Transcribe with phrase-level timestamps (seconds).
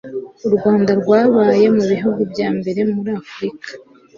[0.47, 3.69] u rwanda rwabaye mu bihugu bya mbere muri afurika